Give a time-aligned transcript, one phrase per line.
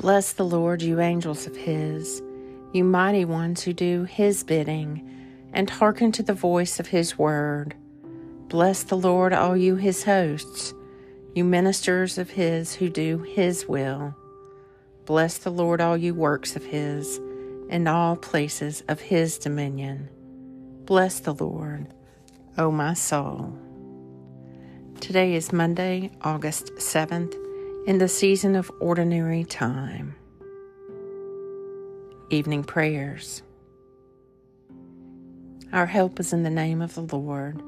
[0.00, 2.22] Bless the Lord, you angels of his,
[2.72, 5.06] you mighty ones who do his bidding
[5.52, 7.74] and hearken to the voice of his word.
[8.48, 10.72] Bless the Lord, all you his hosts,
[11.34, 14.14] you ministers of his who do his will.
[15.04, 17.20] Bless the Lord, all you works of his,
[17.68, 20.08] and all places of his dominion.
[20.86, 21.88] Bless the Lord,
[22.56, 23.52] O my soul.
[24.98, 27.34] Today is Monday, August 7th,
[27.86, 30.14] in the season of ordinary time.
[32.28, 33.42] Evening prayers.
[35.72, 37.62] Our help is in the name of the Lord,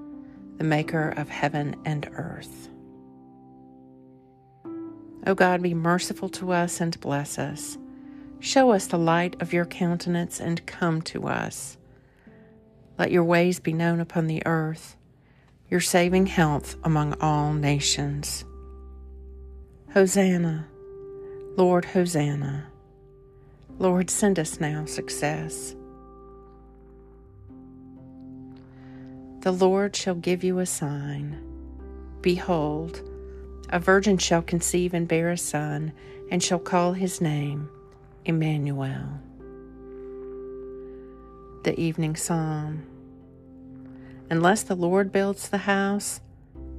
[0.59, 2.69] the Maker of heaven and earth.
[5.27, 7.79] O God, be merciful to us and bless us.
[8.39, 11.79] Show us the light of your countenance and come to us.
[12.99, 14.97] Let your ways be known upon the earth,
[15.71, 18.45] your saving health among all nations.
[19.95, 20.67] Hosanna,
[21.59, 22.65] Lord, Hosanna.
[23.79, 25.77] Lord, send us now success.
[29.41, 31.39] The Lord shall give you a sign.
[32.23, 33.03] Behold,
[33.69, 35.93] a virgin shall conceive and bear a son,
[36.31, 37.69] and shall call his name
[38.25, 39.21] Emmanuel.
[41.65, 42.83] The Evening Psalm.
[44.31, 46.23] Unless the Lord builds the house,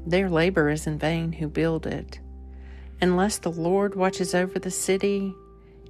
[0.04, 2.20] their labor is in vain who build it.
[3.04, 5.36] Unless the Lord watches over the city,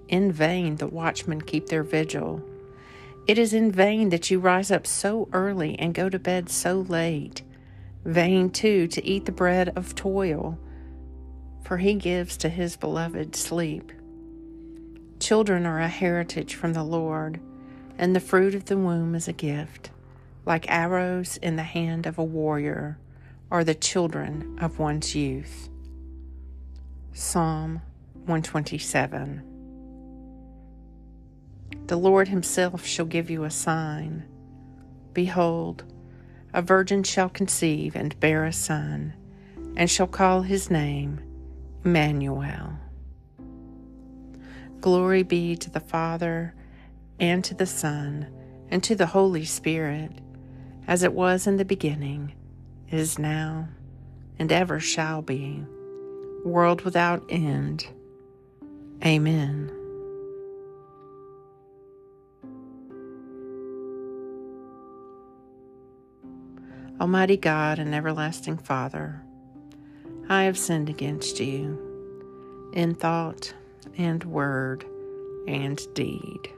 [0.08, 2.42] in vain the watchmen keep their vigil.
[3.28, 6.80] It is in vain that you rise up so early and go to bed so
[6.80, 7.44] late.
[8.04, 10.58] Vain, too, to eat the bread of toil,
[11.64, 13.92] for he gives to his beloved sleep.
[15.20, 17.40] Children are a heritage from the Lord,
[17.96, 19.92] and the fruit of the womb is a gift.
[20.48, 22.98] Like arrows in the hand of a warrior
[23.52, 25.70] are the children of one's youth.
[27.16, 27.80] Psalm
[28.26, 29.44] 127.
[31.86, 34.24] The Lord Himself shall give you a sign.
[35.14, 35.84] Behold,
[36.56, 39.14] a virgin shall conceive and bear a son,
[39.78, 41.22] and shall call his name
[41.86, 42.80] Emmanuel.
[44.82, 46.56] Glory be to the Father,
[47.20, 48.26] and to the Son,
[48.70, 50.14] and to the Holy Spirit,
[50.88, 52.34] as it was in the beginning,
[52.90, 53.68] is now,
[54.40, 55.64] and ever shall be
[56.44, 57.88] world without end.
[59.06, 59.72] Amen.
[67.02, 69.22] Almighty God and everlasting Father,
[70.30, 73.54] I have sinned against you in thought
[73.98, 74.86] and word
[75.48, 76.50] and deed,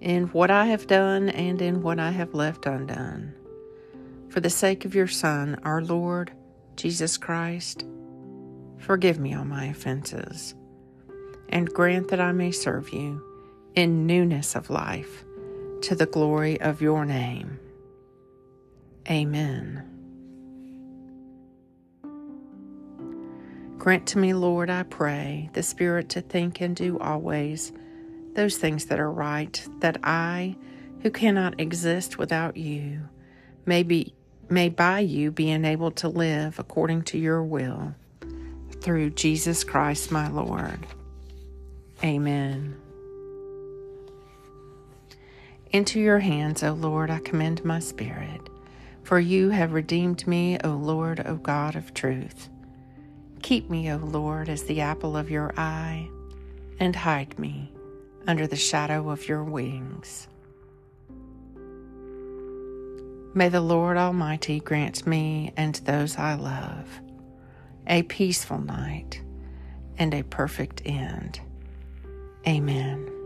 [0.00, 3.34] in what I have done and in what I have left undone.
[4.28, 6.30] For the sake of your Son, our Lord,
[6.76, 7.84] Jesus Christ,
[8.80, 10.54] Forgive me all my offenses,
[11.50, 13.22] and grant that I may serve you
[13.74, 15.24] in newness of life
[15.82, 17.58] to the glory of your name.
[19.08, 19.86] Amen.
[23.76, 27.72] Grant to me, Lord, I pray, the Spirit to think and do always
[28.34, 30.56] those things that are right, that I,
[31.02, 33.08] who cannot exist without you,
[33.66, 34.14] may be
[34.48, 37.94] may by you be enabled to live according to your will
[38.80, 40.86] through Jesus Christ my Lord.
[42.02, 42.76] Amen.
[45.72, 48.48] Into your hands, O Lord, I commend my spirit,
[49.04, 52.48] for you have redeemed me, O Lord, O God of truth.
[53.42, 56.08] Keep me, O Lord, as the apple of your eye,
[56.78, 57.72] and hide me
[58.26, 60.26] under the shadow of your wings.
[63.32, 67.00] May the Lord Almighty grant me and those I love
[67.86, 69.22] a peaceful night,
[69.98, 71.40] and a perfect end.
[72.46, 73.19] Amen.